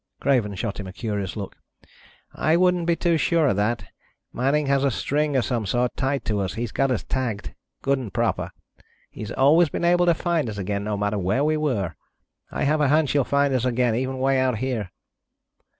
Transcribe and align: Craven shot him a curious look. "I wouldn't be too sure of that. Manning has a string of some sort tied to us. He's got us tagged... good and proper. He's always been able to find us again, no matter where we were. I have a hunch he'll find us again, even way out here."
Craven 0.19 0.55
shot 0.55 0.79
him 0.79 0.87
a 0.87 0.93
curious 0.93 1.35
look. 1.37 1.57
"I 2.33 2.57
wouldn't 2.57 2.87
be 2.87 2.95
too 2.95 3.17
sure 3.19 3.45
of 3.49 3.57
that. 3.57 3.83
Manning 4.33 4.65
has 4.65 4.83
a 4.83 4.89
string 4.89 5.35
of 5.35 5.45
some 5.45 5.67
sort 5.67 5.95
tied 5.95 6.25
to 6.25 6.39
us. 6.39 6.55
He's 6.55 6.71
got 6.71 6.89
us 6.89 7.03
tagged... 7.03 7.53
good 7.83 7.99
and 7.99 8.11
proper. 8.11 8.49
He's 9.11 9.31
always 9.31 9.69
been 9.69 9.85
able 9.85 10.07
to 10.07 10.15
find 10.15 10.49
us 10.49 10.57
again, 10.57 10.83
no 10.83 10.97
matter 10.97 11.19
where 11.19 11.43
we 11.43 11.55
were. 11.55 11.93
I 12.49 12.63
have 12.63 12.81
a 12.81 12.87
hunch 12.87 13.11
he'll 13.11 13.23
find 13.23 13.53
us 13.53 13.63
again, 13.63 13.93
even 13.93 14.17
way 14.17 14.39
out 14.39 14.57
here." 14.57 14.89